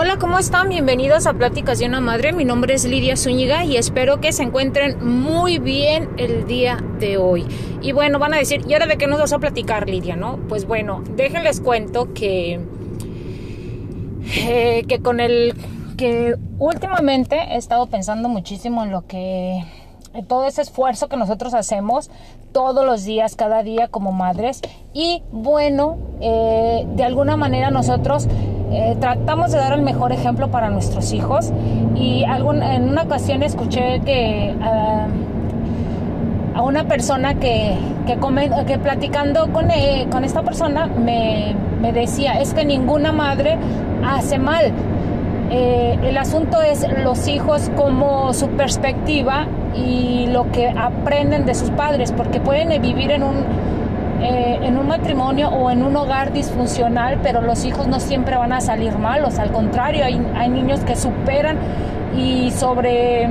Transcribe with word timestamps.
Hola, 0.00 0.16
¿cómo 0.16 0.38
están? 0.38 0.68
Bienvenidos 0.68 1.26
a 1.26 1.34
Pláticas 1.34 1.80
de 1.80 1.86
una 1.86 2.00
Madre. 2.00 2.32
Mi 2.32 2.44
nombre 2.44 2.72
es 2.72 2.84
Lidia 2.84 3.16
Zúñiga 3.16 3.64
y 3.64 3.76
espero 3.76 4.20
que 4.20 4.30
se 4.30 4.44
encuentren 4.44 5.04
muy 5.04 5.58
bien 5.58 6.10
el 6.18 6.46
día 6.46 6.78
de 7.00 7.16
hoy. 7.18 7.44
Y 7.82 7.90
bueno, 7.90 8.20
van 8.20 8.32
a 8.32 8.36
decir, 8.36 8.60
¿y 8.68 8.74
ahora 8.74 8.86
de 8.86 8.96
qué 8.96 9.08
nos 9.08 9.18
vas 9.18 9.32
a 9.32 9.40
platicar, 9.40 9.88
Lidia? 9.88 10.14
¿No? 10.14 10.38
Pues 10.48 10.68
bueno, 10.68 11.02
déjenles 11.16 11.60
cuento 11.60 12.14
que, 12.14 12.60
eh, 14.36 14.84
que 14.86 15.02
con 15.02 15.18
el 15.18 15.56
que 15.96 16.36
últimamente 16.60 17.34
he 17.34 17.56
estado 17.56 17.88
pensando 17.88 18.28
muchísimo 18.28 18.84
en 18.84 18.92
lo 18.92 19.04
que 19.04 19.64
todo 20.28 20.46
ese 20.46 20.62
esfuerzo 20.62 21.08
que 21.08 21.16
nosotros 21.16 21.54
hacemos 21.54 22.08
todos 22.52 22.86
los 22.86 23.04
días, 23.04 23.34
cada 23.34 23.64
día 23.64 23.88
como 23.88 24.12
madres. 24.12 24.60
Y 24.94 25.22
bueno, 25.32 25.98
eh, 26.20 26.86
de 26.94 27.02
alguna 27.04 27.36
manera 27.36 27.72
nosotros 27.72 28.28
eh, 28.70 28.96
tratamos 29.00 29.52
de 29.52 29.58
dar 29.58 29.72
el 29.72 29.82
mejor 29.82 30.12
ejemplo 30.12 30.48
para 30.48 30.68
nuestros 30.68 31.12
hijos 31.12 31.52
y 31.94 32.24
algún, 32.24 32.62
en 32.62 32.88
una 32.90 33.02
ocasión 33.02 33.42
escuché 33.42 34.00
que 34.00 34.54
ah, 34.62 35.06
a 36.54 36.62
una 36.62 36.84
persona 36.84 37.34
que, 37.34 37.76
que, 38.06 38.18
que 38.66 38.78
platicando 38.78 39.52
con, 39.52 39.70
eh, 39.70 40.06
con 40.10 40.24
esta 40.24 40.42
persona 40.42 40.86
me, 40.86 41.54
me, 41.80 41.92
decía, 41.92 42.40
es 42.40 42.52
que 42.52 42.64
ninguna 42.64 43.12
madre 43.12 43.56
hace 44.04 44.38
mal. 44.38 44.72
Eh, 45.50 45.98
el 46.02 46.18
asunto 46.18 46.60
es 46.60 46.84
los 47.04 47.26
hijos 47.28 47.70
como 47.76 48.34
su 48.34 48.48
perspectiva 48.48 49.46
y 49.74 50.26
lo 50.26 50.50
que 50.50 50.68
aprenden 50.68 51.46
de 51.46 51.54
sus 51.54 51.70
padres, 51.70 52.12
porque 52.12 52.40
pueden 52.40 52.82
vivir 52.82 53.12
en 53.12 53.22
un 53.22 53.36
eh, 54.20 54.58
en 54.62 54.78
un 54.78 54.88
matrimonio 54.88 55.48
o 55.48 55.70
en 55.70 55.82
un 55.82 55.96
hogar 55.96 56.32
disfuncional, 56.32 57.18
pero 57.22 57.40
los 57.40 57.64
hijos 57.64 57.86
no 57.86 58.00
siempre 58.00 58.36
van 58.36 58.52
a 58.52 58.60
salir 58.60 58.98
malos, 58.98 59.38
al 59.38 59.52
contrario, 59.52 60.04
hay, 60.04 60.48
niños 60.48 60.80
que 60.80 60.96
superan 60.96 61.56
y 62.16 62.50
sobre 62.50 63.28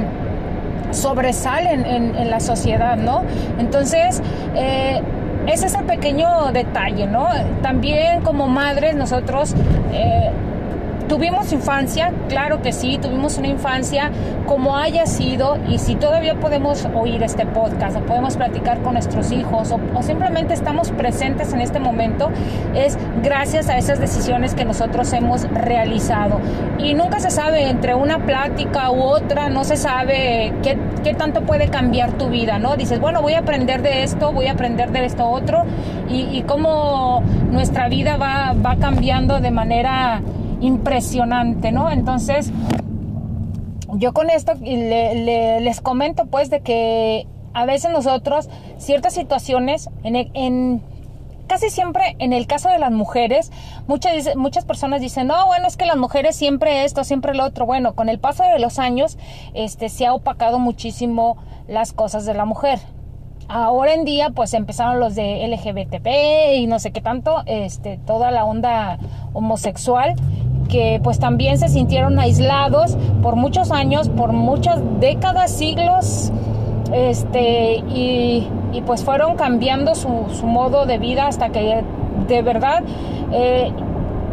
sobresalen 0.91 1.85
en, 1.85 2.15
en 2.15 2.29
la 2.29 2.39
sociedad, 2.39 2.95
¿no? 2.95 3.23
Entonces, 3.59 4.21
eh, 4.55 5.01
ese 5.47 5.67
es 5.67 5.75
el 5.75 5.85
pequeño 5.85 6.51
detalle, 6.51 7.07
¿no? 7.07 7.27
También 7.61 8.21
como 8.21 8.47
madres 8.47 8.95
nosotros 8.95 9.55
eh, 9.93 10.29
¿Tuvimos 11.07 11.53
infancia? 11.53 12.11
Claro 12.27 12.61
que 12.61 12.73
sí, 12.73 12.99
tuvimos 13.01 13.37
una 13.37 13.47
infancia 13.47 14.11
como 14.45 14.75
haya 14.75 15.05
sido 15.05 15.57
y 15.67 15.77
si 15.77 15.95
todavía 15.95 16.35
podemos 16.35 16.85
oír 16.93 17.23
este 17.23 17.45
podcast 17.45 17.95
o 17.95 18.01
podemos 18.01 18.35
platicar 18.35 18.81
con 18.81 18.93
nuestros 18.93 19.31
hijos 19.31 19.71
o, 19.71 20.03
simplemente 20.03 20.53
estamos 20.53 20.91
presentes 20.91 21.53
en 21.53 21.61
este 21.61 21.79
momento 21.79 22.29
es 22.75 22.97
gracias 23.23 23.69
a 23.69 23.77
esas 23.77 23.99
decisiones 23.99 24.53
que 24.53 24.65
nosotros 24.65 25.11
hemos 25.13 25.49
realizado. 25.49 26.41
Y 26.77 26.93
nunca 26.93 27.19
se 27.19 27.29
sabe 27.29 27.69
entre 27.69 27.95
una 27.95 28.19
plática 28.19 28.91
u 28.91 29.01
otra, 29.01 29.49
no 29.49 29.63
se 29.63 29.77
sabe 29.77 30.53
qué, 30.61 30.77
qué 31.03 31.13
tanto 31.13 31.41
puede 31.41 31.69
cambiar 31.69 32.11
tu 32.13 32.27
vida, 32.27 32.59
¿no? 32.59 32.75
Dices, 32.75 32.99
bueno, 32.99 33.21
voy 33.21 33.33
a 33.33 33.39
aprender 33.39 33.81
de 33.81 34.03
esto, 34.03 34.33
voy 34.33 34.47
a 34.47 34.51
aprender 34.51 34.91
de 34.91 35.05
esto 35.05 35.25
otro 35.25 35.63
y, 36.09 36.37
y 36.37 36.43
cómo 36.43 37.23
nuestra 37.49 37.87
vida 37.87 38.17
va, 38.17 38.53
va 38.53 38.75
cambiando 38.75 39.39
de 39.39 39.51
manera 39.51 40.21
impresionante, 40.61 41.71
¿no? 41.71 41.91
Entonces, 41.91 42.51
yo 43.93 44.13
con 44.13 44.29
esto 44.29 44.53
le, 44.61 45.15
le, 45.15 45.61
les 45.61 45.81
comento 45.81 46.25
pues 46.25 46.49
de 46.49 46.61
que 46.61 47.27
a 47.53 47.65
veces 47.65 47.91
nosotros 47.91 48.49
ciertas 48.77 49.13
situaciones 49.13 49.89
en, 50.03 50.15
en 50.33 50.81
casi 51.47 51.69
siempre 51.69 52.15
en 52.19 52.33
el 52.33 52.45
caso 52.45 52.69
de 52.69 52.77
las 52.77 52.91
mujeres, 52.91 53.51
muchas, 53.87 54.35
muchas 54.35 54.65
personas 54.65 55.01
dicen, 55.01 55.27
no, 55.27 55.47
bueno, 55.47 55.67
es 55.67 55.77
que 55.77 55.85
las 55.85 55.97
mujeres 55.97 56.35
siempre 56.35 56.83
esto, 56.83 57.03
siempre 57.03 57.33
lo 57.33 57.45
otro. 57.45 57.65
Bueno, 57.65 57.95
con 57.95 58.09
el 58.09 58.19
paso 58.19 58.43
de 58.43 58.59
los 58.59 58.79
años, 58.79 59.17
este, 59.53 59.89
se 59.89 60.05
ha 60.05 60.13
opacado 60.13 60.59
muchísimo 60.59 61.37
las 61.67 61.93
cosas 61.93 62.25
de 62.25 62.33
la 62.33 62.45
mujer. 62.45 62.79
Ahora 63.49 63.93
en 63.93 64.03
día, 64.03 64.31
pues 64.31 64.53
empezaron 64.53 64.99
los 64.99 65.15
de 65.15 65.47
LGBTP 65.47 66.57
y 66.57 66.67
no 66.67 66.79
sé 66.79 66.91
qué 66.91 66.99
tanto, 66.99 67.43
este, 67.45 67.97
toda 68.05 68.29
la 68.29 68.43
onda 68.43 68.99
homosexual 69.33 70.15
que 70.67 70.99
pues 71.03 71.19
también 71.19 71.57
se 71.57 71.67
sintieron 71.67 72.19
aislados 72.19 72.97
por 73.21 73.35
muchos 73.35 73.71
años, 73.71 74.09
por 74.09 74.33
muchas 74.33 74.79
décadas, 74.99 75.51
siglos, 75.51 76.31
este, 76.93 77.83
y, 77.89 78.47
pues 78.85 79.03
fueron 79.03 79.35
cambiando 79.35 79.95
su, 79.95 80.09
modo 80.43 80.85
de 80.85 80.99
vida 80.99 81.27
hasta 81.27 81.49
que 81.49 81.83
de 82.27 82.41
verdad 82.43 82.83
eh, 83.31 83.71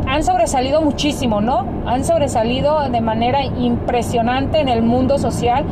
han 0.07 0.23
sobresalido 0.23 0.83
muchísimo, 0.83 1.41
¿no? 1.41 1.65
Han 1.87 2.05
sobresalido 2.05 2.89
de 2.91 3.01
manera 3.01 3.43
impresionante 3.45 4.61
en 4.61 4.69
el 4.69 4.83
mundo 4.83 5.19
social 5.19 5.65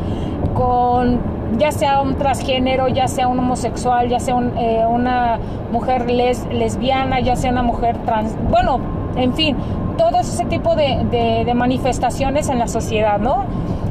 con 0.54 1.20
ya 1.58 1.70
sea 1.70 2.00
un 2.00 2.16
transgénero, 2.16 2.88
ya 2.88 3.08
sea 3.08 3.28
un 3.28 3.38
homosexual, 3.38 4.08
ya 4.08 4.20
sea 4.20 4.36
eh, 4.58 4.84
una 4.88 5.38
mujer 5.70 6.10
les, 6.10 6.46
lesbiana, 6.46 7.20
ya 7.20 7.36
sea 7.36 7.50
una 7.50 7.62
mujer 7.62 7.98
trans, 8.04 8.34
bueno, 8.50 8.80
en 9.16 9.34
fin, 9.34 9.56
todo 9.98 10.18
ese 10.20 10.44
tipo 10.46 10.74
de, 10.74 11.44
de, 11.44 11.54
manifestaciones 11.54 12.48
en 12.48 12.58
la 12.58 12.68
sociedad, 12.68 13.18
¿no? 13.18 13.44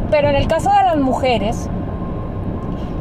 Pero 0.10 0.30
en 0.30 0.36
el 0.36 0.48
caso 0.48 0.70
de 0.72 0.84
las 0.84 0.98
mujeres, 0.98 1.70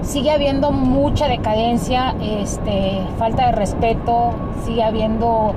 sigue 0.02 0.30
habiendo 0.30 0.70
mucha 0.70 1.28
decadencia, 1.28 2.14
este, 2.20 3.00
falta 3.18 3.46
de 3.46 3.52
respeto, 3.52 4.32
sigue 4.64 4.82
habiendo 4.82 5.54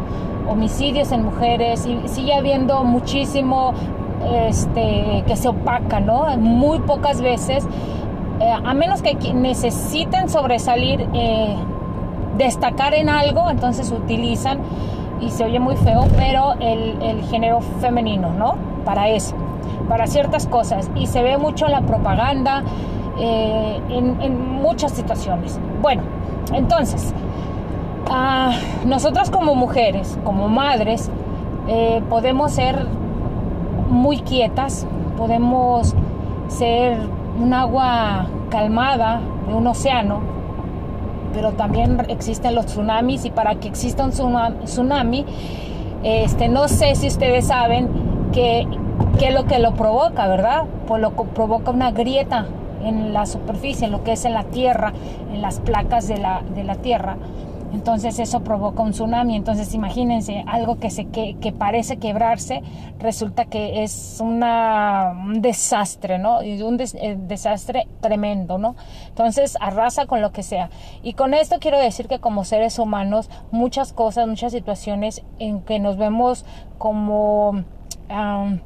homicidios 0.50 1.12
en 1.12 1.24
mujeres, 1.24 1.86
y 1.86 2.08
sigue 2.08 2.34
habiendo 2.34 2.84
muchísimo 2.84 3.74
este, 4.48 5.24
que 5.28 5.36
se 5.36 5.50
opaca, 5.50 6.00
¿no? 6.00 6.26
Muy 6.38 6.80
pocas 6.80 7.22
veces, 7.22 7.66
eh, 8.40 8.52
a 8.52 8.74
menos 8.74 9.02
que 9.02 9.16
necesiten 9.34 10.30
sobresalir, 10.30 11.08
eh, 11.14 11.56
destacar 12.38 12.94
en 12.94 13.10
algo, 13.10 13.50
entonces 13.50 13.92
utilizan 13.92 14.60
y 15.24 15.30
se 15.30 15.46
oye 15.46 15.60
muy 15.60 15.76
feo, 15.76 16.06
pero 16.18 16.54
el, 16.60 17.02
el, 17.02 17.24
género 17.24 17.62
femenino, 17.80 18.32
¿no? 18.32 18.56
Para 18.86 19.10
eso, 19.10 19.36
para 19.88 20.08
ciertas 20.08 20.48
cosas. 20.48 20.90
Y 20.96 21.08
se 21.08 21.24
ve 21.24 21.38
mucho 21.38 21.68
la 21.68 21.82
propaganda, 21.82 22.64
eh, 23.20 23.80
en, 23.90 24.22
en, 24.22 24.62
muchas 24.62 24.92
situaciones. 24.92 25.60
Bueno, 25.82 26.02
entonces, 26.52 27.14
uh, 28.10 28.88
nosotras 28.88 29.30
como 29.30 29.56
mujeres, 29.56 30.18
como 30.24 30.48
madres, 30.48 31.12
eh, 31.68 32.02
podemos 32.10 32.52
ser 32.52 32.88
muy 33.90 34.20
quietas, 34.20 34.88
podemos 35.16 35.94
ser 36.48 36.98
un 37.40 37.54
agua 37.54 38.26
calmada 38.50 39.22
de 39.48 39.54
un 39.54 39.68
océano, 39.68 40.22
pero 41.34 41.52
también 41.54 42.06
existen 42.10 42.56
los 42.56 42.68
tsunamis 42.68 43.26
y 43.26 43.32
para 43.32 43.56
que 43.56 43.68
exista 43.68 44.06
un 44.06 44.12
tsunami, 44.12 45.26
este, 46.04 46.50
no 46.50 46.68
sé 46.68 46.96
si 46.96 47.08
ustedes 47.08 47.48
saben 47.48 47.90
que 48.32 48.68
es 49.22 49.34
lo 49.34 49.46
que 49.46 49.60
lo 49.60 49.74
provoca, 49.74 50.28
¿verdad? 50.28 50.66
Pues 50.88 51.02
lo 51.02 51.12
provoca 51.12 51.72
una 51.72 51.92
grieta 51.92 52.48
en 52.84 53.14
la 53.14 53.26
superficie, 53.26 53.86
en 53.86 53.92
lo 53.92 54.04
que 54.04 54.14
es 54.14 54.26
en 54.26 54.34
la 54.34 54.44
tierra, 54.44 54.94
en 55.34 55.42
las 55.42 55.60
placas 55.60 56.08
de 56.08 56.18
la, 56.18 56.42
de 56.56 56.64
la 56.64 56.76
tierra. 56.76 57.18
Entonces 57.74 58.20
eso 58.20 58.44
provoca 58.44 58.84
un 58.84 58.92
tsunami. 58.92 59.36
Entonces 59.36 59.74
imagínense, 59.74 60.44
algo 60.48 60.80
que, 60.80 60.90
se, 60.90 61.06
que, 61.06 61.36
que 61.42 61.52
parece 61.52 61.98
quebrarse, 61.98 62.62
resulta 63.00 63.46
que 63.46 63.84
es 63.84 64.20
una, 64.22 65.12
un 65.12 65.42
desastre, 65.42 66.20
¿no? 66.20 66.44
Y 66.44 66.62
un 66.62 66.78
des, 66.78 66.94
eh, 66.96 67.18
desastre 67.20 67.88
tremendo, 68.00 68.58
¿no? 68.58 68.76
Entonces 69.08 69.58
arrasa 69.60 70.06
con 70.06 70.22
lo 70.22 70.32
que 70.32 70.44
sea. 70.44 70.70
Y 71.02 71.14
con 71.14 71.34
esto 71.34 71.58
quiero 71.60 71.80
decir 71.80 72.08
que 72.08 72.20
como 72.20 72.44
seres 72.44 72.78
humanos, 72.78 73.30
muchas 73.52 73.92
cosas, 73.92 74.28
muchas 74.28 74.52
situaciones 74.52 75.24
en 75.40 75.62
que 75.62 75.80
nos 75.80 75.98
vemos 75.98 76.46
como 76.78 77.50
um, 77.50 78.60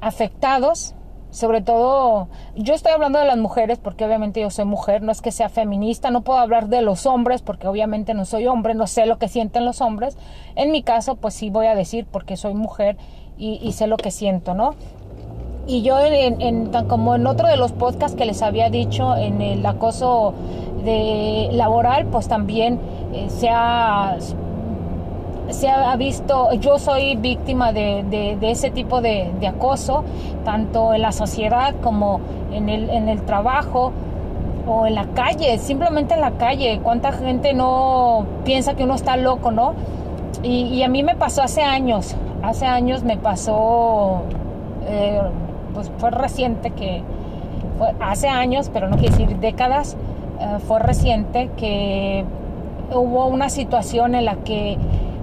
afectados 0.00 0.95
sobre 1.36 1.60
todo, 1.60 2.28
yo 2.54 2.72
estoy 2.72 2.92
hablando 2.92 3.18
de 3.18 3.26
las 3.26 3.36
mujeres 3.36 3.78
porque 3.78 4.06
obviamente 4.06 4.40
yo 4.40 4.48
soy 4.48 4.64
mujer, 4.64 5.02
no 5.02 5.12
es 5.12 5.20
que 5.20 5.30
sea 5.30 5.50
feminista, 5.50 6.10
no 6.10 6.22
puedo 6.22 6.38
hablar 6.38 6.68
de 6.68 6.80
los 6.80 7.04
hombres 7.04 7.42
porque 7.42 7.68
obviamente 7.68 8.14
no 8.14 8.24
soy 8.24 8.46
hombre, 8.46 8.74
no 8.74 8.86
sé 8.86 9.04
lo 9.04 9.18
que 9.18 9.28
sienten 9.28 9.66
los 9.66 9.82
hombres. 9.82 10.16
En 10.54 10.72
mi 10.72 10.82
caso, 10.82 11.16
pues 11.16 11.34
sí 11.34 11.50
voy 11.50 11.66
a 11.66 11.74
decir 11.74 12.06
porque 12.10 12.38
soy 12.38 12.54
mujer 12.54 12.96
y, 13.36 13.70
sé 13.72 13.86
lo 13.86 13.98
que 13.98 14.10
siento, 14.10 14.54
¿no? 14.54 14.76
Y 15.66 15.82
yo, 15.82 15.98
en, 16.00 16.40
en, 16.40 16.70
como 16.88 17.14
en 17.14 17.26
otro 17.26 17.48
de 17.48 17.58
los 17.58 17.72
podcasts 17.72 18.16
que 18.16 18.24
les 18.24 18.40
había 18.40 18.70
dicho, 18.70 19.14
en 19.14 19.42
el 19.42 19.66
acoso 19.66 20.32
de 20.86 21.50
laboral, 21.52 22.06
pues 22.06 22.28
también 22.28 22.80
eh, 23.12 23.26
se 23.28 23.50
ha 23.50 24.16
se 25.50 25.68
ha 25.68 25.94
visto, 25.96 26.52
yo 26.54 26.78
soy 26.78 27.16
víctima 27.16 27.72
de, 27.72 28.04
de, 28.08 28.50
ese 28.50 28.70
tipo 28.70 29.00
de, 29.00 29.30
de, 29.40 29.46
acoso, 29.46 30.04
tanto 30.44 30.92
en 30.92 31.02
la 31.02 31.12
sociedad 31.12 31.74
como 31.82 32.20
en 32.52 32.68
el, 32.68 32.90
en 32.90 33.08
el 33.08 33.22
trabajo 33.22 33.92
o 34.66 34.86
en 34.86 34.94
la 34.94 35.06
calle, 35.14 35.58
simplemente 35.58 36.14
en 36.14 36.20
la 36.20 36.32
calle. 36.32 36.80
¿Cuánta 36.82 37.12
gente 37.12 37.54
no 37.54 38.26
piensa 38.44 38.74
que 38.74 38.84
uno 38.84 38.94
está 38.94 39.16
loco, 39.16 39.50
no? 39.50 39.74
Y, 40.42 40.82
a 40.82 40.88
mí 40.88 41.02
me 41.02 41.14
pasó 41.14 41.42
hace 41.42 41.62
años, 41.62 42.14
hace 42.42 42.66
años 42.66 43.02
me 43.02 43.16
pasó, 43.16 44.22
eh, 44.86 45.20
pues 45.74 45.90
fue 45.98 46.10
reciente 46.10 46.70
que, 46.70 47.02
hace 48.00 48.28
años, 48.28 48.70
pero 48.72 48.88
no 48.88 48.96
quiere 48.96 49.16
decir 49.16 49.36
décadas, 49.38 49.96
eh, 50.40 50.58
fue 50.66 50.78
reciente 50.78 51.50
que 51.56 52.24
hubo 52.92 53.26
una 53.26 53.48
situación 53.48 54.14
en 54.14 54.24
la 54.24 54.36
que 54.36 54.78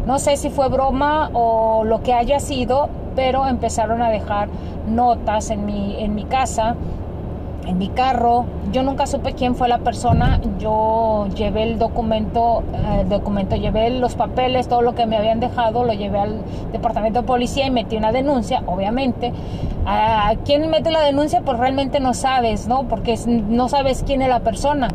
no 0.05 0.19
sé 0.19 0.37
si 0.37 0.49
fue 0.49 0.69
broma 0.69 1.29
o 1.33 1.83
lo 1.83 2.01
que 2.03 2.13
haya 2.13 2.39
sido, 2.39 2.89
pero 3.15 3.47
empezaron 3.47 4.01
a 4.01 4.09
dejar 4.09 4.49
notas 4.87 5.49
en 5.49 5.65
mi, 5.65 5.95
en 5.99 6.15
mi 6.15 6.25
casa 6.25 6.75
en 7.65 7.77
mi 7.77 7.89
carro. 7.89 8.45
Yo 8.71 8.83
nunca 8.83 9.07
supe 9.07 9.33
quién 9.33 9.55
fue 9.55 9.67
la 9.67 9.79
persona. 9.79 10.39
Yo 10.59 11.27
llevé 11.35 11.63
el 11.63 11.79
documento, 11.79 12.63
eh, 12.73 13.01
el 13.01 13.09
documento, 13.09 13.55
llevé 13.55 13.89
los 13.89 14.15
papeles, 14.15 14.67
todo 14.67 14.81
lo 14.81 14.95
que 14.95 15.05
me 15.05 15.17
habían 15.17 15.39
dejado, 15.39 15.83
lo 15.83 15.93
llevé 15.93 16.19
al 16.19 16.41
departamento 16.71 17.21
de 17.21 17.27
policía 17.27 17.65
y 17.67 17.71
metí 17.71 17.97
una 17.97 18.11
denuncia, 18.11 18.63
obviamente. 18.65 19.33
¿A 19.85 20.33
quién 20.45 20.69
mete 20.69 20.91
la 20.91 21.01
denuncia? 21.01 21.41
Pues 21.41 21.57
realmente 21.59 21.99
no 21.99 22.13
sabes, 22.13 22.67
¿no? 22.67 22.83
Porque 22.83 23.17
no 23.27 23.69
sabes 23.69 24.03
quién 24.05 24.21
es 24.21 24.29
la 24.29 24.39
persona. 24.39 24.87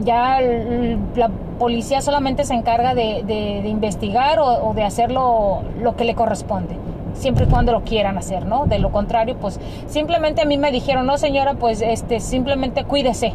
Ya 0.00 0.40
la 0.40 1.30
policía 1.58 2.00
solamente 2.00 2.44
se 2.44 2.54
encarga 2.54 2.94
de, 2.94 3.62
investigar 3.66 4.38
o, 4.40 4.72
de 4.74 4.84
hacer 4.84 5.10
lo 5.10 5.62
que 5.96 6.04
le 6.04 6.14
corresponde 6.14 6.76
siempre 7.14 7.46
y 7.46 7.48
cuando 7.48 7.72
lo 7.72 7.82
quieran 7.82 8.18
hacer, 8.18 8.46
¿no? 8.46 8.66
De 8.66 8.78
lo 8.78 8.90
contrario, 8.90 9.36
pues 9.40 9.58
simplemente 9.86 10.42
a 10.42 10.44
mí 10.44 10.58
me 10.58 10.70
dijeron, 10.70 11.06
no 11.06 11.18
señora, 11.18 11.54
pues 11.54 11.80
este, 11.80 12.20
simplemente 12.20 12.84
cuídese. 12.84 13.34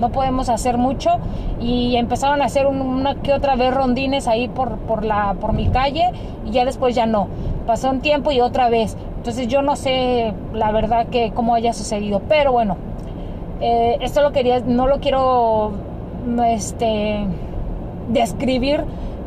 No 0.00 0.10
podemos 0.10 0.50
hacer 0.50 0.76
mucho 0.76 1.10
y 1.58 1.96
empezaron 1.96 2.42
a 2.42 2.46
hacer 2.46 2.66
una 2.66 3.14
que 3.14 3.32
otra 3.32 3.56
vez 3.56 3.72
rondines 3.72 4.28
ahí 4.28 4.46
por, 4.46 4.76
por, 4.78 5.04
la, 5.06 5.34
por 5.40 5.54
mi 5.54 5.68
calle 5.68 6.10
y 6.44 6.50
ya 6.50 6.66
después 6.66 6.94
ya 6.94 7.06
no. 7.06 7.28
Pasó 7.66 7.90
un 7.90 8.00
tiempo 8.00 8.30
y 8.30 8.40
otra 8.40 8.68
vez. 8.68 8.94
Entonces 9.16 9.48
yo 9.48 9.62
no 9.62 9.74
sé 9.74 10.34
la 10.52 10.70
verdad 10.70 11.06
que 11.06 11.32
cómo 11.32 11.54
haya 11.54 11.72
sucedido, 11.72 12.20
pero 12.28 12.52
bueno, 12.52 12.76
eh, 13.62 13.96
esto 14.02 14.20
lo 14.20 14.32
quería, 14.32 14.60
no 14.60 14.86
lo 14.86 15.00
quiero 15.00 15.72
este, 16.46 17.26
describir 18.08 18.84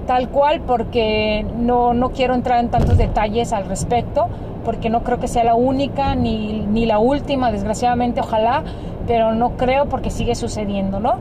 tal 0.07 0.29
cual 0.29 0.61
porque 0.61 1.45
no, 1.57 1.93
no 1.93 2.11
quiero 2.11 2.33
entrar 2.33 2.59
en 2.59 2.69
tantos 2.69 2.97
detalles 2.97 3.53
al 3.53 3.65
respecto, 3.65 4.27
porque 4.65 4.89
no 4.89 5.03
creo 5.03 5.19
que 5.19 5.27
sea 5.27 5.43
la 5.43 5.55
única 5.55 6.15
ni, 6.15 6.61
ni 6.61 6.85
la 6.85 6.99
última, 6.99 7.51
desgraciadamente, 7.51 8.21
ojalá, 8.21 8.63
pero 9.05 9.33
no 9.33 9.51
creo 9.51 9.85
porque 9.85 10.09
sigue 10.09 10.35
sucediendo, 10.35 10.99
¿no? 10.99 11.17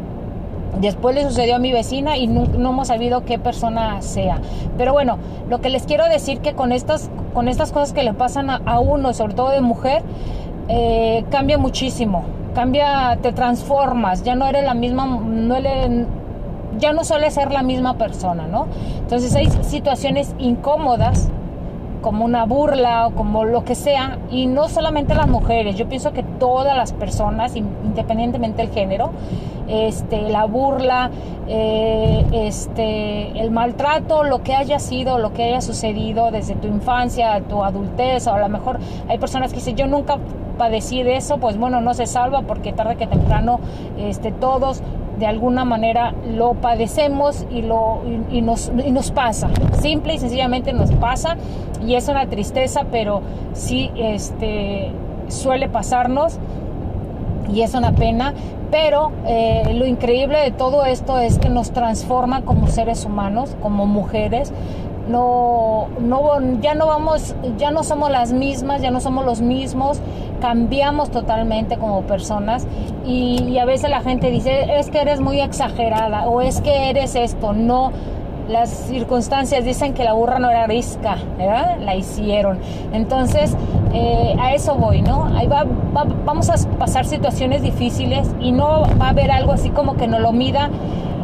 Después 0.80 1.14
le 1.14 1.24
sucedió 1.24 1.56
a 1.56 1.58
mi 1.58 1.72
vecina 1.72 2.16
y 2.16 2.28
no, 2.28 2.44
hemos 2.44 2.88
sabido 2.88 3.24
qué 3.24 3.38
persona 3.38 4.00
sea. 4.00 4.40
Pero 4.76 4.92
bueno, 4.92 5.18
lo 5.48 5.60
que 5.60 5.70
les 5.70 5.84
quiero 5.84 6.04
decir 6.08 6.38
que 6.40 6.52
con 6.52 6.70
estas, 6.72 7.10
con 7.34 7.48
estas 7.48 7.72
cosas 7.72 7.92
que 7.92 8.04
le 8.04 8.14
pasan 8.14 8.48
a, 8.50 8.80
uno, 8.80 9.12
sobre 9.12 9.34
todo 9.34 9.50
de 9.50 9.60
mujer, 9.60 10.02
eh, 10.68 11.24
cambia 11.30 11.58
muchísimo. 11.58 12.24
Cambia, 12.54 13.18
te 13.22 13.32
transformas, 13.32 14.22
ya 14.24 14.34
no 14.34 14.46
eres 14.46 14.64
la 14.64 14.74
misma, 14.74 15.06
no 15.06 15.54
eres, 15.54 16.06
ya 16.78 16.92
no 16.92 17.04
suele 17.04 17.30
ser 17.30 17.52
la 17.52 17.62
misma 17.62 17.94
persona, 17.94 18.46
¿no? 18.46 18.66
Entonces 18.98 19.34
hay 19.36 19.48
situaciones 19.62 20.34
incómodas 20.38 21.30
como 22.00 22.24
una 22.24 22.44
burla 22.44 23.08
o 23.08 23.10
como 23.10 23.44
lo 23.44 23.64
que 23.64 23.74
sea, 23.74 24.18
y 24.30 24.46
no 24.46 24.68
solamente 24.68 25.14
las 25.14 25.28
mujeres, 25.28 25.76
yo 25.76 25.88
pienso 25.88 26.12
que 26.12 26.22
todas 26.22 26.76
las 26.76 26.92
personas, 26.92 27.56
independientemente 27.56 28.62
del 28.62 28.72
género, 28.72 29.10
este, 29.68 30.22
la 30.30 30.46
burla, 30.46 31.10
eh, 31.46 32.24
este, 32.32 33.38
el 33.40 33.50
maltrato, 33.50 34.24
lo 34.24 34.42
que 34.42 34.54
haya 34.54 34.78
sido, 34.78 35.18
lo 35.18 35.32
que 35.32 35.44
haya 35.44 35.60
sucedido 35.60 36.30
desde 36.30 36.54
tu 36.54 36.68
infancia, 36.68 37.40
tu 37.48 37.62
adultez, 37.62 38.26
o 38.26 38.32
a 38.32 38.38
lo 38.38 38.48
mejor 38.48 38.78
hay 39.08 39.18
personas 39.18 39.50
que 39.50 39.56
dicen, 39.56 39.76
yo 39.76 39.86
nunca 39.86 40.18
padecí 40.58 41.02
de 41.02 41.16
eso, 41.16 41.38
pues 41.38 41.56
bueno, 41.56 41.80
no 41.80 41.94
se 41.94 42.06
salva 42.06 42.42
porque 42.42 42.72
tarde 42.72 42.96
que 42.96 43.06
temprano 43.06 43.60
este, 43.98 44.32
todos 44.32 44.82
de 45.18 45.26
alguna 45.26 45.64
manera 45.64 46.14
lo 46.34 46.54
padecemos 46.54 47.46
y, 47.50 47.62
lo, 47.62 48.02
y, 48.30 48.40
nos, 48.40 48.70
y 48.84 48.90
nos 48.90 49.10
pasa. 49.10 49.48
Simple 49.72 50.14
y 50.14 50.18
sencillamente 50.18 50.72
nos 50.72 50.92
pasa 50.92 51.36
y 51.84 51.94
es 51.94 52.08
una 52.08 52.26
tristeza, 52.26 52.82
pero 52.90 53.22
sí 53.52 53.90
este, 53.96 54.90
suele 55.28 55.68
pasarnos 55.68 56.38
y 57.52 57.62
es 57.62 57.74
una 57.74 57.92
pena. 57.92 58.34
Pero 58.70 59.12
eh, 59.26 59.72
lo 59.74 59.86
increíble 59.86 60.38
de 60.38 60.50
todo 60.50 60.84
esto 60.84 61.18
es 61.18 61.38
que 61.38 61.48
nos 61.48 61.70
transforma 61.70 62.42
como 62.42 62.66
seres 62.66 63.06
humanos, 63.06 63.56
como 63.62 63.86
mujeres, 63.86 64.52
no, 65.08 65.88
no, 66.00 66.60
ya 66.60 66.74
no 66.74 66.86
vamos, 66.86 67.34
ya 67.56 67.70
no 67.70 67.82
somos 67.82 68.10
las 68.10 68.32
mismas, 68.32 68.82
ya 68.82 68.90
no 68.90 69.00
somos 69.00 69.24
los 69.24 69.40
mismos, 69.40 70.00
cambiamos 70.40 71.10
totalmente 71.10 71.78
como 71.78 72.02
personas 72.02 72.66
y, 73.06 73.58
a 73.58 73.64
veces 73.64 73.90
la 73.90 74.00
gente 74.00 74.30
dice, 74.30 74.78
es 74.78 74.90
que 74.90 75.00
eres 75.00 75.20
muy 75.20 75.40
exagerada 75.40 76.28
o 76.28 76.40
es 76.40 76.60
que 76.60 76.90
eres 76.90 77.14
esto, 77.14 77.52
no, 77.52 77.92
las 78.48 78.70
circunstancias 78.70 79.64
dicen 79.64 79.94
que 79.94 80.04
la 80.04 80.12
burra 80.12 80.38
no 80.38 80.48
era 80.50 80.66
risca, 80.66 81.16
¿verdad? 81.36 81.78
La 81.80 81.94
hicieron. 81.96 82.58
Entonces, 82.92 83.54
eh, 83.92 84.34
a 84.40 84.54
eso 84.54 84.74
voy, 84.76 85.02
¿no? 85.02 85.26
Ahí 85.36 85.46
va, 85.46 85.66
vamos 86.24 86.48
a 86.48 86.54
pasar 86.78 87.04
situaciones 87.04 87.60
difíciles 87.60 88.30
y 88.40 88.52
no 88.52 88.84
va 88.98 89.06
a 89.06 89.10
haber 89.10 89.30
algo 89.30 89.52
así 89.52 89.68
como 89.68 89.96
que 89.96 90.06
no 90.06 90.18
lo 90.18 90.32
mida 90.32 90.70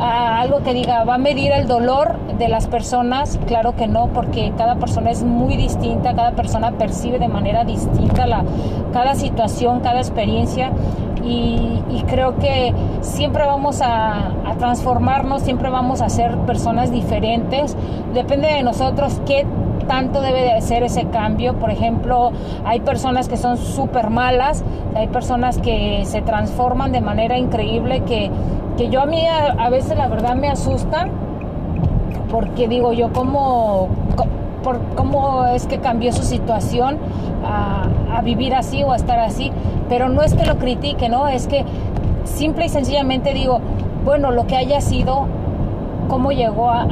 algo 0.01 0.63
que 0.63 0.75
diga, 0.75 1.05
¿va 1.05 1.15
a 1.15 1.19
medir 1.19 1.53
el 1.53 1.67
dolor 1.67 2.19
de 2.39 2.49
las 2.49 2.67
personas? 2.67 3.39
Claro 3.47 3.77
que 3.77 3.87
no, 3.87 4.09
porque 4.09 4.53
cada 4.57 4.77
persona 4.77 5.11
es 5.11 5.23
muy 5.23 5.57
distinta, 5.57 6.15
cada 6.15 6.33
persona 6.33 6.73
percibe 6.73 7.19
de 7.19 7.29
manera 7.29 7.65
distinta 7.65 8.27
la, 8.27 8.45
cada 8.93 9.15
situación, 9.15 9.81
cada 9.81 9.99
experiencia. 9.99 10.73
Y, 11.25 11.81
creo 12.07 12.37
que 12.37 12.75
siempre 13.01 13.47
vamos 13.47 13.81
a, 13.81 14.29
a, 14.47 14.55
transformarnos, 14.59 15.43
siempre 15.43 15.71
vamos 15.71 16.03
a 16.03 16.11
ser 16.11 16.37
personas 16.41 16.93
diferentes. 16.93 17.77
Depende 18.13 18.49
de 18.49 18.63
nosotros 18.63 19.21
qué 19.25 19.47
tanto 19.89 20.21
debe 20.21 20.43
de 20.55 20.61
ser 20.61 20.83
ese 20.83 21.07
cambio. 21.07 21.55
Por 21.55 21.71
ejemplo, 21.71 22.33
hay 22.65 22.81
personas 22.81 23.29
que 23.29 23.37
son 23.37 23.57
súper 23.57 24.11
malas, 24.11 24.65
hay 24.95 25.09
personas 25.09 25.59
que 25.59 26.03
se 26.05 26.21
transforman 26.23 26.93
de 26.93 27.01
manera 27.01 27.39
increíble, 27.39 28.01
que, 28.01 28.31
que 28.77 28.89
yo 28.89 29.03
a 29.03 29.07
mí 29.07 29.25
a, 29.27 29.71
veces 29.71 29.97
la 29.97 30.09
verdad 30.09 30.35
me 30.35 30.49
asustan, 30.49 31.11
porque 32.31 32.69
digo 32.69 32.93
yo, 32.93 33.13
¿cómo, 33.13 33.89
por, 34.63 34.81
cómo 34.97 35.45
es 35.47 35.67
que 35.67 35.79
cambió 35.79 36.13
su 36.13 36.23
situación 36.23 36.99
a, 37.45 38.21
vivir 38.23 38.55
así 38.55 38.83
o 38.83 38.93
a 38.93 38.97
estar 38.97 39.19
así? 39.19 39.53
Pero 39.89 40.09
no 40.09 40.23
es 40.23 40.35
que 40.35 40.47
lo 40.47 40.57
critique, 40.57 41.09
¿no? 41.09 41.29
Es 41.29 41.47
que 41.47 41.65
simple 42.25 42.67
y 42.67 42.69
sencillamente 42.69 43.35
digo, 43.35 43.61
bueno, 44.05 44.31
lo 44.31 44.47
que 44.47 44.57
haya 44.57 44.81
sido, 44.81 45.27
cómo 46.09 46.33
llegó 46.33 46.71
a, 46.71 46.87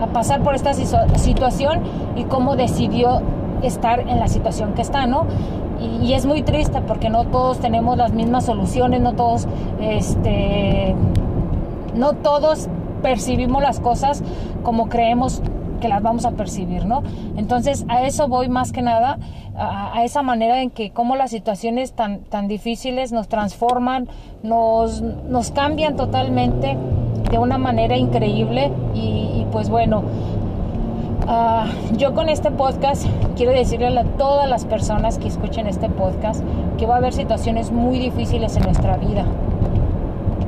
a 0.00 0.06
pasar 0.12 0.40
por 0.40 0.54
esta 0.54 0.72
situación 0.74 1.80
y 2.16 2.24
cómo 2.24 2.56
decidió 2.56 3.20
estar 3.62 4.00
en 4.00 4.18
la 4.18 4.28
situación 4.28 4.72
que 4.72 4.82
está, 4.82 5.06
¿no? 5.06 5.26
Y, 5.80 6.12
es 6.12 6.26
muy 6.26 6.42
triste 6.42 6.80
porque 6.82 7.08
no 7.08 7.24
todos 7.24 7.58
tenemos 7.58 7.96
las 7.96 8.12
mismas 8.12 8.46
soluciones, 8.46 9.00
no 9.00 9.14
todos, 9.14 9.46
este, 9.80 10.94
no 11.94 12.12
todos 12.14 12.68
percibimos 13.02 13.62
las 13.62 13.80
cosas 13.80 14.22
como 14.62 14.88
creemos 14.88 15.42
que 15.80 15.88
las 15.88 16.02
vamos 16.02 16.26
a 16.26 16.32
percibir, 16.32 16.84
¿no? 16.84 17.02
Entonces 17.36 17.86
a 17.88 18.02
eso 18.02 18.28
voy 18.28 18.48
más 18.48 18.72
que 18.72 18.82
nada, 18.82 19.18
a, 19.56 20.04
esa 20.04 20.22
manera 20.22 20.62
en 20.62 20.70
que 20.70 20.90
como 20.90 21.16
las 21.16 21.30
situaciones 21.30 21.92
tan, 21.92 22.20
tan 22.20 22.48
difíciles 22.48 23.12
nos 23.12 23.28
transforman, 23.28 24.08
nos, 24.42 25.00
nos 25.02 25.50
cambian 25.50 25.96
totalmente 25.96 26.76
de 27.30 27.38
una 27.38 27.58
manera 27.58 27.96
increíble 27.96 28.72
y, 28.94 29.46
pues 29.52 29.68
bueno, 29.68 30.02
ah, 31.30 31.66
yo 31.96 32.14
con 32.14 32.28
este 32.28 32.50
podcast 32.50 33.06
quiero 33.36 33.52
decirle 33.52 33.98
a 33.98 34.04
todas 34.04 34.48
las 34.48 34.64
personas 34.64 35.18
que 35.18 35.28
escuchen 35.28 35.66
este 35.66 35.88
podcast 35.88 36.42
que 36.76 36.86
va 36.86 36.94
a 36.94 36.98
haber 36.98 37.12
situaciones 37.12 37.70
muy 37.70 37.98
difíciles 37.98 38.56
en 38.56 38.64
nuestra 38.64 38.96
vida. 38.96 39.24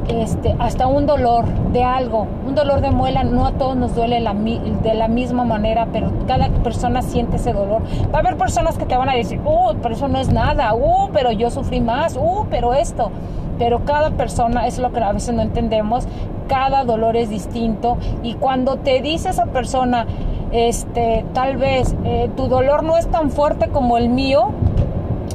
Este, 0.09 0.55
hasta 0.59 0.89
un 0.89 1.07
dolor 1.07 1.47
de 1.73 1.85
algo, 1.85 2.27
un 2.47 2.55
dolor 2.55 2.81
de 2.81 2.91
muela, 2.91 3.23
no 3.23 3.47
a 3.47 3.53
todos 3.53 3.77
nos 3.77 3.95
duele 3.95 4.17
de 4.21 4.95
la 4.95 5.09
misma 5.09 5.45
manera, 5.45 5.87
pero 5.93 6.11
cada 6.27 6.49
persona 6.49 7.03
siente 7.03 7.37
ese 7.37 7.53
dolor. 7.53 7.83
Va 8.13 8.19
a 8.19 8.21
haber 8.21 8.37
personas 8.37 8.77
que 8.77 8.85
te 8.85 8.97
van 8.97 9.09
a 9.09 9.15
decir, 9.15 9.41
uh, 9.45 9.75
pero 9.81 9.95
eso 9.95 10.09
no 10.09 10.19
es 10.19 10.31
nada, 10.31 10.75
uh, 10.75 11.09
pero 11.13 11.31
yo 11.31 11.51
sufrí 11.51 11.81
más, 11.81 12.17
uh, 12.17 12.47
pero 12.51 12.75
esto. 12.75 13.11
Pero 13.59 13.85
cada 13.85 14.11
persona, 14.11 14.67
es 14.67 14.79
lo 14.79 14.93
que 14.93 15.01
a 15.01 15.13
veces 15.13 15.35
no 15.35 15.43
entendemos, 15.43 16.07
cada 16.49 16.85
dolor 16.85 17.17
es 17.17 17.31
distinto 17.31 17.97
y 18.23 18.35
cuando 18.35 18.77
te 18.77 19.01
dice 19.01 19.31
esa 19.31 19.47
persona, 19.47 20.07
este, 20.53 21.25
tal 21.33 21.57
vez 21.57 21.95
eh, 22.05 22.31
tu 22.37 22.49
dolor 22.49 22.85
no 22.85 22.97
es 22.97 23.09
tan 23.09 23.31
fuerte 23.31 23.69
como 23.69 23.97
el 23.97 24.09
mío, 24.09 24.51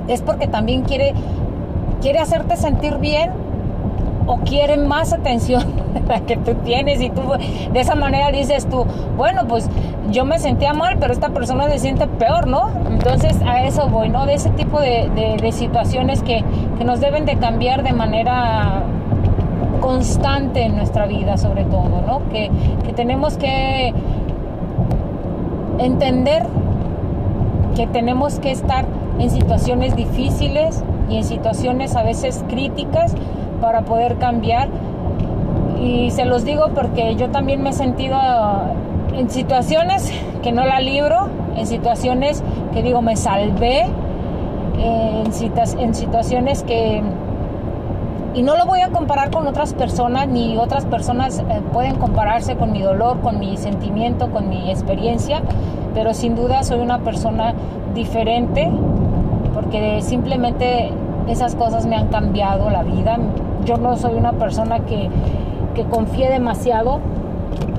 es 0.08 0.22
porque 0.22 0.48
también 0.48 0.84
quiere, 0.84 1.14
quiere 2.02 2.20
hacerte 2.20 2.56
sentir 2.56 2.98
bien 2.98 3.32
o 4.28 4.38
quieren 4.40 4.88
más 4.88 5.14
atención 5.14 5.64
la 6.08 6.22
que 6.22 6.38
tú 6.38 6.54
tienes 6.64 7.02
y 7.02 7.10
tú 7.10 7.22
de 7.72 7.80
esa 7.80 7.96
manera 7.96 8.32
dices 8.32 8.68
tú, 8.70 8.86
bueno, 9.16 9.48
pues 9.48 9.70
yo 10.12 10.26
me 10.26 10.40
sentía 10.40 10.74
mal, 10.74 10.98
pero 11.00 11.14
esta 11.14 11.30
persona 11.30 11.70
se 11.70 11.80
siente 11.80 12.08
peor, 12.08 12.48
¿no? 12.48 12.70
Entonces 12.90 13.42
a 13.46 13.64
eso 13.66 13.88
voy, 13.90 14.10
¿no? 14.10 14.26
De 14.26 14.36
ese 14.36 14.50
tipo 14.52 14.80
de, 14.80 15.10
de, 15.42 15.52
situaciones 15.52 16.22
que, 16.22 16.44
que 16.78 16.84
nos 16.84 17.00
deben 17.00 17.26
de 17.26 17.38
cambiar 17.38 17.84
de 17.84 17.94
manera 17.94 18.84
constante 19.82 20.64
en 20.64 20.76
nuestra 20.76 21.06
vida 21.08 21.38
sobre 21.38 21.64
todo, 21.64 22.02
¿no? 22.06 22.28
Que, 22.30 22.52
que 22.86 22.94
tenemos 22.94 23.38
que 23.38 23.94
entender 25.80 26.46
que 27.76 27.88
tenemos 27.88 28.40
que 28.40 28.52
estar 28.52 28.86
en 29.20 29.30
situaciones 29.30 29.96
difíciles 29.96 30.84
y 31.10 31.18
en 31.18 31.24
situaciones 31.24 31.96
a 31.96 32.04
veces 32.04 32.44
críticas 32.48 33.14
para 33.62 33.82
poder 33.82 34.18
cambiar. 34.18 34.70
Y 35.82 36.12
se 36.12 36.26
los 36.26 36.44
digo 36.44 36.70
porque 36.74 37.16
yo 37.16 37.30
también 37.30 37.62
me 37.62 37.70
he 37.70 37.74
sentido 37.74 38.18
en 39.16 39.30
situaciones 39.30 40.12
que 40.44 40.52
no 40.52 40.66
la 40.66 40.80
libro, 40.80 41.30
en 41.56 41.68
situaciones 41.68 42.44
que 42.74 42.84
digo 42.84 43.02
me 43.02 43.16
salvé, 43.16 43.86
en, 44.80 45.32
en 45.80 45.96
situaciones 45.96 46.64
que... 46.64 47.04
Y 48.34 48.44
no 48.44 48.56
lo 48.56 48.66
voy 48.66 48.82
a 48.82 48.90
comparar 48.90 49.32
con 49.32 49.48
otras 49.48 49.74
personas, 49.74 50.28
ni 50.28 50.58
otras 50.58 50.86
personas 50.86 51.40
eh, 51.40 51.62
pueden 51.74 51.96
compararse 51.96 52.56
con 52.56 52.72
mi 52.72 52.82
dolor, 52.82 53.20
con 53.22 53.40
mi 53.40 53.58
sentimiento, 53.58 54.30
con 54.32 54.50
mi 54.50 54.70
experiencia, 54.70 55.42
pero 55.94 56.14
sin 56.14 56.36
duda 56.36 56.64
soy 56.64 56.80
una 56.80 57.00
persona 57.00 57.54
diferente 57.96 58.70
porque 59.54 60.04
simplemente 60.04 60.92
esas 61.28 61.56
cosas 61.56 61.88
me 61.88 61.96
han 61.96 62.10
cambiado 62.10 62.70
la 62.70 62.84
vida. 62.84 63.18
Yo 63.66 63.78
no 63.78 63.98
soy 63.98 64.14
una 64.14 64.34
persona 64.34 64.82
que, 64.82 65.10
que 65.74 65.84
confíe 65.86 66.30
demasiado 66.30 67.00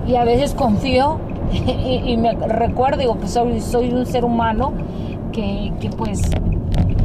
y 0.07 0.17
a 0.17 0.25
veces 0.25 0.55
confío 0.55 1.21
y, 1.53 2.17
me 2.17 2.33
recuerdo, 2.33 2.99
digo, 2.99 3.15
pues 3.15 3.31
soy, 3.31 3.61
soy 3.61 3.93
un 3.93 4.07
ser 4.07 4.25
humano 4.25 4.73
que, 5.33 5.73
que 5.81 5.89
pues 5.91 6.23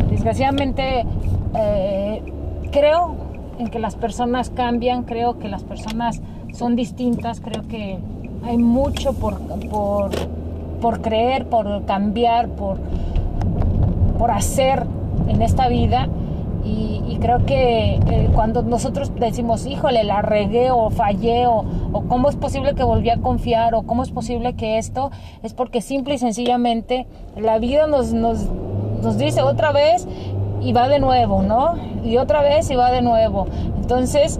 desgraciadamente 0.09 1.05
eh, 1.55 2.23
creo 2.71 3.15
en 3.59 3.67
que 3.69 3.79
las 3.79 3.95
personas 3.95 4.49
cambian, 4.49 5.03
creo 5.03 5.39
que 5.39 5.49
las 5.49 5.63
personas 5.63 6.21
son 6.53 6.75
distintas, 6.75 7.39
creo 7.39 7.67
que 7.67 7.99
hay 8.45 8.57
mucho 8.57 9.13
por, 9.13 9.39
por 9.69 10.11
por 10.83 11.01
creer, 11.01 11.45
por 11.45 11.85
cambiar, 11.85 12.49
por, 12.49 12.77
por 14.19 14.31
hacer 14.31 14.83
en 15.29 15.41
esta 15.41 15.69
vida. 15.69 16.09
Y, 16.65 17.17
creo 17.21 17.45
que 17.45 17.95
eh, 17.95 18.29
cuando 18.35 18.63
nosotros 18.63 19.13
decimos, 19.15 19.65
híjole, 19.65 20.03
la 20.03 20.21
regué 20.21 20.71
o 20.71 20.89
fallé 20.89 21.47
o, 21.47 21.63
cómo 22.09 22.27
es 22.27 22.35
posible 22.35 22.75
que 22.75 22.83
volví 22.83 23.09
a 23.09 23.17
confiar 23.17 23.75
o 23.75 23.83
cómo 23.83 24.03
es 24.03 24.11
posible 24.11 24.55
que 24.55 24.77
esto, 24.77 25.09
es 25.41 25.53
porque 25.53 25.79
simple 25.79 26.15
y 26.15 26.17
sencillamente 26.17 27.07
la 27.37 27.59
vida 27.59 27.87
nos, 27.87 28.11
nos, 28.11 28.49
nos 29.01 29.17
dice 29.17 29.41
otra 29.41 29.71
vez 29.71 30.05
y 30.63 30.73
va 30.73 30.87
de 30.87 30.99
nuevo, 30.99 31.41
¿no? 31.41 31.75
Y 32.03 32.17
otra 32.17 32.41
vez 32.41 32.69
y 32.71 32.75
va 32.75 32.91
de 32.91 33.01
nuevo. 33.01 33.47
Entonces, 33.77 34.39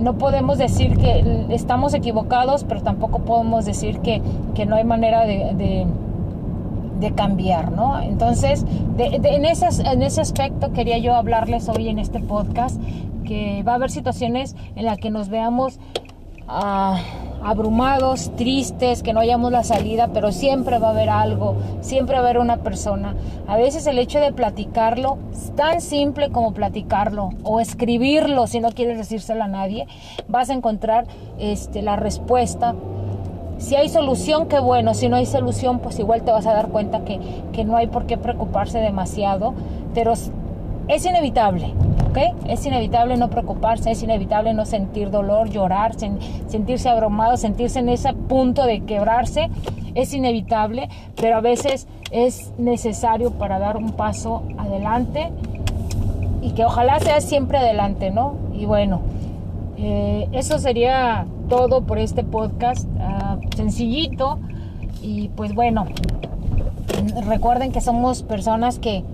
no 0.00 0.14
podemos 0.14 0.58
decir 0.58 0.96
que 0.96 1.46
estamos 1.50 1.94
equivocados, 1.94 2.64
pero 2.64 2.82
tampoco 2.82 3.20
podemos 3.20 3.64
decir 3.64 4.00
que, 4.00 4.20
no 4.66 4.76
hay 4.76 4.84
manera 4.84 5.24
de, 5.26 5.86
cambiar, 7.16 7.70
¿no? 7.70 8.00
Entonces, 8.00 8.64
en, 8.96 9.44
ese, 9.44 9.68
en 9.82 10.02
ese 10.02 10.22
aspecto 10.22 10.72
quería 10.72 10.96
yo 10.96 11.14
hablarles 11.14 11.68
hoy 11.68 11.88
en 11.88 11.98
este 11.98 12.20
podcast, 12.20 12.80
que 13.24 13.62
va 13.62 13.72
a 13.72 13.74
haber 13.74 13.90
situaciones 13.90 14.56
en 14.74 14.86
las 14.86 14.96
que 14.96 15.10
nos 15.10 15.28
veamos 15.28 15.78
Ah, 16.46 17.00
abrumados, 17.44 18.34
tristes, 18.36 19.02
que 19.02 19.12
no 19.12 19.20
hayamos 19.20 19.52
la 19.52 19.62
salida, 19.64 20.08
pero 20.12 20.32
siempre 20.32 20.78
va 20.78 20.88
a 20.88 20.90
haber 20.90 21.10
algo, 21.10 21.56
siempre 21.82 22.14
va 22.16 22.22
a 22.22 22.24
haber 22.24 22.38
una 22.38 22.56
persona. 22.56 23.14
A 23.46 23.56
veces 23.56 23.86
el 23.86 23.98
hecho 23.98 24.18
de 24.18 24.32
platicarlo 24.32 25.18
es 25.30 25.54
tan 25.54 25.82
simple 25.82 26.30
como 26.30 26.54
platicarlo 26.54 27.30
o 27.42 27.60
escribirlo 27.60 28.46
si 28.46 28.60
no 28.60 28.70
quieres 28.72 28.96
decírselo 28.96 29.44
a 29.44 29.48
nadie, 29.48 29.86
vas 30.26 30.48
a 30.48 30.54
encontrar 30.54 31.06
este, 31.38 31.82
la 31.82 31.96
respuesta. 31.96 32.74
Si 33.58 33.76
hay 33.76 33.88
solución, 33.88 34.48
qué 34.48 34.58
bueno. 34.58 34.94
Si 34.94 35.08
no 35.08 35.16
hay 35.16 35.26
solución, 35.26 35.78
pues 35.78 35.98
igual 35.98 36.22
te 36.22 36.32
vas 36.32 36.46
a 36.46 36.54
dar 36.54 36.68
cuenta 36.68 37.04
que, 37.04 37.20
que 37.52 37.64
no 37.64 37.76
hay 37.76 37.86
por 37.86 38.06
qué 38.06 38.16
preocuparse 38.16 38.78
demasiado. 38.78 39.54
Pero 39.94 40.14
es 40.88 41.06
inevitable, 41.06 41.72
Es 42.46 42.64
inevitable 42.64 43.16
no 43.16 43.28
preocuparse, 43.28 43.90
es 43.90 44.02
inevitable 44.02 44.54
no 44.54 44.64
sentir 44.66 45.10
dolor, 45.10 45.50
llorar, 45.50 45.94
sentirse 45.94 46.88
abrumado, 46.88 47.36
sentirse 47.36 47.80
en 47.80 47.88
ese 47.88 48.12
punto 48.12 48.64
de 48.66 48.80
quebrarse. 48.80 49.50
Es 49.94 50.14
inevitable, 50.14 50.88
pero 51.16 51.36
a 51.36 51.40
veces 51.40 51.88
es 52.10 52.52
necesario 52.58 53.32
para 53.32 53.58
dar 53.58 53.76
un 53.76 53.92
paso 53.92 54.44
adelante 54.58 55.30
y 56.40 56.50
que 56.50 56.64
ojalá 56.64 57.00
sea 57.00 57.20
siempre 57.20 57.58
adelante, 57.58 58.10
¿no? 58.10 58.34
Y 58.54 58.66
bueno, 58.66 59.00
eh, 59.76 60.28
eso 60.32 60.58
sería 60.58 61.26
todo 61.48 61.82
por 61.82 61.98
este 61.98 62.22
podcast, 62.22 62.88
ah, 63.00 63.38
sencillito. 63.56 64.38
Y 65.02 65.28
pues 65.30 65.54
bueno, 65.54 65.86
recuerden 67.26 67.72
que 67.72 67.80
somos 67.80 68.22
personas 68.22 68.78
que 68.78 69.04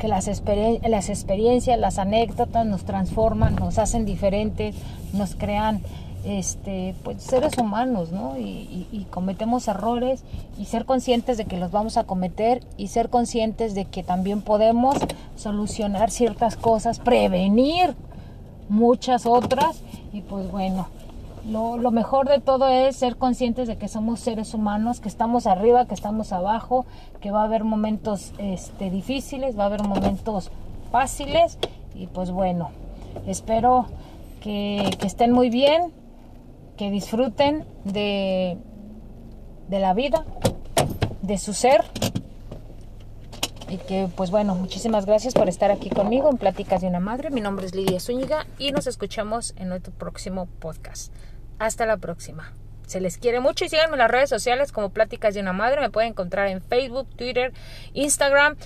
que 0.00 0.08
las, 0.08 0.26
las 0.26 1.08
experiencias, 1.08 1.78
las 1.78 1.98
anécdotas 1.98 2.66
nos 2.66 2.84
transforman, 2.84 3.54
nos 3.54 3.78
hacen 3.78 4.04
diferentes, 4.04 4.74
nos 5.12 5.36
crean 5.36 5.82
este, 6.24 6.94
pues, 7.04 7.22
seres 7.22 7.56
humanos, 7.58 8.10
¿no? 8.10 8.36
Y, 8.36 8.88
y, 8.90 9.06
cometemos 9.10 9.68
errores 9.68 10.24
y 10.58 10.64
ser 10.64 10.84
conscientes 10.84 11.36
de 11.38 11.44
que 11.44 11.56
los 11.56 11.70
vamos 11.70 11.96
a 11.96 12.04
cometer 12.04 12.62
y 12.76 12.88
ser 12.88 13.08
conscientes 13.08 13.74
de 13.74 13.84
que 13.84 14.02
también 14.02 14.42
podemos 14.42 14.96
solucionar 15.36 16.10
ciertas 16.10 16.56
cosas, 16.56 16.98
prevenir 16.98 17.94
muchas 18.68 19.26
otras 19.26 19.82
y 20.12 20.20
pues 20.22 20.50
bueno, 20.50 20.88
lo, 21.46 21.90
mejor 21.90 22.28
de 22.28 22.40
todo 22.40 22.68
es 22.68 22.96
ser 22.96 23.16
conscientes 23.16 23.68
de 23.68 23.76
que 23.76 23.88
somos 23.88 24.20
seres 24.20 24.54
humanos, 24.54 25.00
que 25.00 25.08
estamos 25.08 25.46
arriba, 25.46 25.86
que 25.86 25.94
estamos 25.94 26.32
abajo, 26.32 26.84
que 27.20 27.30
va 27.30 27.42
a 27.42 27.44
haber 27.44 27.64
momentos 27.64 28.32
este, 28.38 28.90
difíciles, 28.90 29.58
va 29.58 29.64
a 29.64 29.66
haber 29.66 29.82
momentos 29.82 30.50
fáciles 30.90 31.58
y 31.94 32.06
pues 32.06 32.30
bueno, 32.30 32.70
espero 33.26 33.86
que, 34.40 34.90
estén 35.04 35.32
muy 35.32 35.50
bien, 35.50 35.92
que 36.76 36.90
disfruten 36.90 37.64
de, 37.84 38.58
de 39.68 39.78
la 39.78 39.94
vida, 39.94 40.24
de 41.22 41.38
su 41.38 41.52
ser 41.52 41.84
y 43.70 43.76
que 43.78 44.08
pues 44.16 44.30
bueno, 44.30 44.54
muchísimas 44.56 45.06
gracias 45.06 45.32
por 45.32 45.48
estar 45.48 45.70
aquí 45.70 45.90
conmigo 45.90 46.28
en 46.28 46.38
Pláticas 46.38 46.80
de 46.80 46.88
una 46.88 46.98
Madre. 46.98 47.30
Mi 47.30 47.40
nombre 47.40 47.66
es 47.66 47.74
Lidia 47.74 48.00
Zúñiga 48.00 48.46
y 48.58 48.72
nos 48.72 48.88
escuchamos 48.88 49.54
en 49.56 49.68
nuestro 49.68 49.92
próximo 49.92 50.48
podcast. 50.58 51.12
Hasta 51.60 51.86
la 51.86 51.96
próxima. 51.96 52.52
Se 52.86 53.00
les 53.00 53.16
quiere 53.16 53.38
mucho 53.38 53.64
y 53.64 53.68
síganme 53.68 53.92
en 53.92 54.00
las 54.00 54.10
redes 54.10 54.28
sociales 54.28 54.72
como 54.72 54.90
Pláticas 54.90 55.34
de 55.34 55.40
una 55.40 55.52
Madre. 55.52 55.80
Me 55.80 55.90
pueden 55.90 56.10
encontrar 56.10 56.48
en 56.48 56.60
Facebook, 56.60 57.08
Twitter, 57.14 57.52
Instagram. 57.92 58.56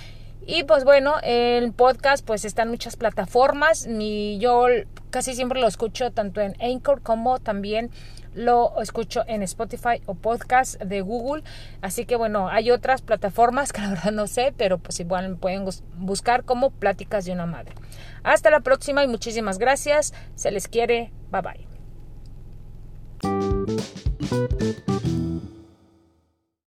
Y 0.47 0.65
pues 0.65 0.85
bueno, 0.85 1.17
el 1.23 1.73
podcast 1.73 2.25
pues 2.25 2.47
está 2.47 2.63
en 2.63 2.71
muchas 2.71 2.97
plataformas. 2.97 3.87
Y 3.87 4.39
yo 4.39 4.65
casi 5.11 5.35
siempre 5.35 5.61
lo 5.61 5.67
escucho 5.67 6.13
tanto 6.13 6.41
en 6.41 6.57
Anchor 6.63 7.03
como 7.03 7.39
también 7.41 7.91
lo 8.35 8.81
escucho 8.81 9.25
en 9.27 9.43
Spotify 9.43 10.01
o 10.07 10.15
podcast 10.15 10.81
de 10.81 11.01
Google. 11.01 11.43
Así 11.81 12.05
que 12.05 12.17
bueno, 12.17 12.49
hay 12.49 12.71
otras 12.71 13.03
plataformas 13.03 13.73
que 13.73 13.81
la 13.81 13.91
verdad 13.91 14.13
no 14.13 14.27
sé, 14.27 14.53
pero 14.57 14.79
pues 14.79 15.01
igual 15.01 15.29
me 15.29 15.37
pueden 15.37 15.65
buscar 15.97 16.45
como 16.45 16.71
Pláticas 16.71 17.25
de 17.25 17.33
una 17.33 17.47
Madre. 17.47 17.75
Hasta 18.23 18.51
la 18.51 18.61
próxima 18.61 19.05
y 19.05 19.09
muchísimas 19.09 19.59
gracias. 19.59 20.15
Se 20.35 20.51
les 20.51 20.69
quiere. 20.69 21.13
Bye 21.31 21.43
bye. 21.43 21.67